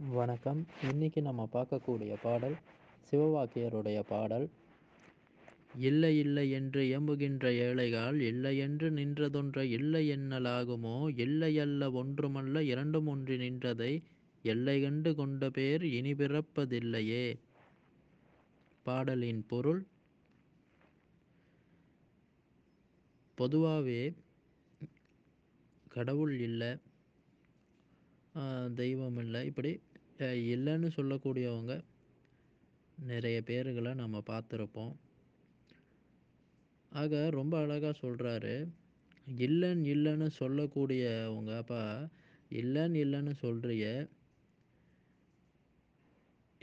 வணக்கம். 0.00 0.58
இன்னைக்கு 0.90 1.20
நம்ம 1.22 1.44
பார்க்கக்கூடிய 1.52 2.12
பாடல் 2.22 2.54
சிவவாக்கியருடைய 3.08 4.00
பாடல் 4.08 4.44
இல்லை 5.78 6.10
இல்லை 6.18 6.44
என்று 6.50 6.82
எம்புகின்ற 6.98 7.44
ஏழைகள் 7.64 8.18
இல்லையென்று 8.20 8.88
நின்றதொன்ற 8.90 9.64
இல்லை 9.78 10.02
என்னலாகுமோ? 10.10 10.94
இல்லையல்ல 11.24 11.88
ஒன்றுமல்ல 12.02 12.62
இரண்டும் 12.72 13.06
ஒன்றி 13.06 13.36
நின்றதை 13.36 13.92
எல்லை 14.44 14.76
கண்டு 14.82 15.12
கொண்ட 15.14 15.50
பேர் 15.50 15.84
இனி 15.98 16.12
பிறப்பதில்லையே. 16.12 17.26
பாடலின் 18.86 19.42
பொருள் 19.46 19.82
பொதுவாகவே 23.38 24.02
கடவுள் 25.88 26.36
இல்லை 26.40 26.72
தெய்வம் 28.74 29.16
இல்லை 29.18 29.40
இப்படி 29.46 29.70
இல்லைன்னு 30.24 30.88
சொல்லக்கூடியவங்க 30.96 31.84
நிறைய 32.98 33.42
பேர்களை 33.46 33.94
நம்ம 33.94 34.22
பார்த்துருப்போம். 34.26 34.92
ஆக 36.92 37.30
ரொம்ப 37.30 37.58
அழகாக 37.58 37.98
சொல்கிறாரு 38.00 38.66
இல்லைன்னு 39.26 39.84
இல்லைன்னு 39.84 40.28
சொல்லக்கூடியவங்க 40.40 41.56
அப்பா 41.56 42.08
இல்லைன்னு 42.50 43.00
இல்லைன்னு 43.04 43.34
சொல்கிறிய 43.40 44.08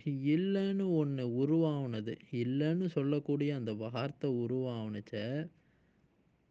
இல்லைன்னு 0.06 0.86
ஒன்று 0.98 1.23
உருவாகுனது 1.42 2.17
இல்லைன்னு 2.31 2.86
சொல்லக்கூடிய 2.86 3.56
அந்த 3.56 3.73
வார்த்தை 3.73 4.30
உருவாகுனுச்ச 4.30 5.14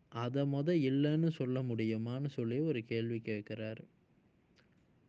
அதை 0.09 0.43
மொதல் 0.45 0.83
இல்லைன்னு 0.91 1.31
சொல்ல 1.31 1.63
முடியுமான்னு 1.63 2.29
சொல்லி 2.29 2.59
ஒரு 2.61 2.85
கேள்வி 2.85 3.19
கேட்குறாரு. 3.19 3.85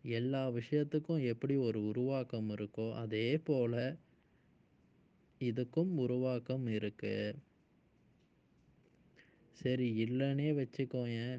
எல்லா 0.06 0.50
விஷயத்துக்கும் 0.50 1.24
எப்படி 1.24 1.56
ஒரு 1.56 1.80
உருவாக்கம் 1.84 2.50
இருக்கோ 2.50 2.94
அதே 2.94 3.38
போல் 3.38 3.80
இதுக்கும் 5.42 5.94
உருவாக்கம் 5.96 6.68
இருக்கு. 6.68 7.14
சரி 9.58 9.88
இல்லைன்னே 10.06 10.50
வச்சுக்கோயேன். 10.60 11.38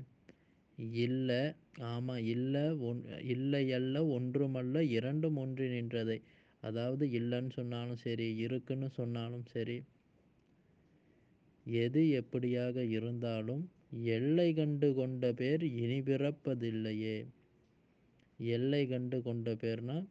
இல்லை 0.93 1.43
ஆமாம் 1.81 2.25
இல்லை 2.25 2.65
ஒன் 2.79 3.01
இல்லை 3.21 3.73
அல்ல 3.73 4.05
ஒன்றுமல்ல 4.07 4.81
இரண்டும் 4.81 5.37
ஒன்றி 5.37 5.69
நின்றதை. 5.69 6.19
அதாவது 6.62 7.07
இல்லைன்னு 7.11 7.53
சொன்னாலும் 7.53 7.97
சரி 7.97 8.37
இருக்குன்னு 8.37 8.91
சொன்னாலும் 8.91 9.47
சரி 9.47 9.79
எது 11.67 12.03
எப்படியாக 12.21 12.77
இருந்தாலும் 12.89 13.62
எல்லை 14.17 14.55
கண்டு 14.55 14.95
கொண்ட 14.95 15.33
பேர் 15.33 15.62
இனி 15.62 15.99
பிறப்பதில்லையே. 16.01 17.17
எல்லை 18.39 18.87
கண்டு 18.87 19.23
கொண்ட 19.23 19.55
பேர்னா 19.55 20.06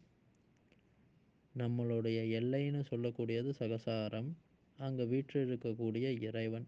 நம்மளுடைய 1.58 2.20
எல்லைன்னு 2.40 2.84
சொல்லக்கூடியது 2.90 3.52
சகசாரம். 3.60 4.30
அங்கே 4.78 5.04
வீற்றிருக்கக்கூடிய 5.04 6.22
இறைவன். 6.22 6.68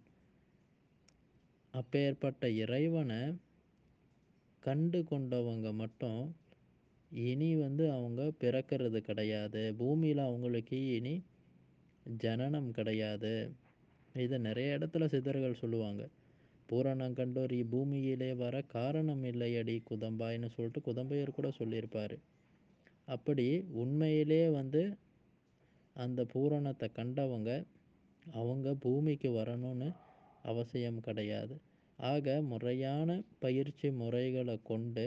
அப்பேற்பட்ட 1.71 2.49
இறைவனை 2.49 3.35
கண்டு 4.59 5.03
கொண்டவங்க 5.11 5.73
மட்டும் 5.73 6.35
இனி 7.11 7.55
வந்து 7.55 7.91
அவங்க 7.91 8.31
பிறக்கிறது 8.39 8.97
கிடையாது. 8.97 9.73
பூமியில் 9.77 10.17
அவங்களுக்கு 10.17 10.95
இனி 10.95 11.23
ஜனனம் 12.17 12.71
கிடையாது. 12.71 13.51
இதை 14.13 14.37
நிறைய 14.37 14.77
இடத்துல 14.77 15.05
சித்தர்கள் 15.05 15.53
சொல்லுவாங்க. 15.53 16.09
பூரணம் 16.69 17.13
கண்டோர் 17.13 17.55
பூமியிலே 17.69 18.31
வர 18.35 18.61
காரணம் 18.61 19.23
இல்லையடி 19.23 19.75
குதம்பாய்னு 19.89 20.49
சொல்லிட்டு 20.55 20.81
குதம்பையர் 20.87 21.37
கூட 21.37 21.51
சொல்லியிருப்பார். 21.51 22.15
அப்படி 23.05 23.47
உண்மையிலே 23.71 24.49
வந்து 24.49 24.81
அந்த 25.95 26.25
பூரணத்தை 26.25 26.89
கண்டவங்க 26.95 27.51
அவங்க 28.25 28.73
பூமிக்கு 28.75 29.29
வரணும்னு 29.29 29.89
அவசியம் 30.43 30.99
கிடையாது. 30.99 31.55
ஆக 31.99 32.41
முறையான 32.41 33.09
பயிற்சி 33.39 33.87
முறைகளை 33.91 34.55
கொண்டு 34.63 35.05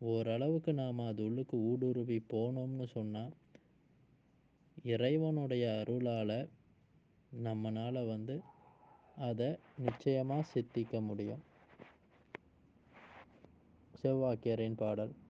ஓரளவுக்கு 0.00 0.72
நாம் 0.74 0.98
அது 0.98 1.20
உள்ளுக்கு 1.24 1.56
ஊடுருவி 1.58 2.18
போனோம்னு 2.32 2.86
சொன்னால் 2.86 3.34
இறைவனுடைய 4.84 5.64
அருளால் 5.80 6.38
நம்மளால் 7.44 8.00
வந்து 8.06 8.34
அதை 9.16 9.58
நிச்சயமாக 9.78 10.48
சித்திக்க 10.54 11.00
முடியும். 11.00 11.42
செவ்வாக்கியரின் 14.02 14.76
பாடல். 14.76 15.16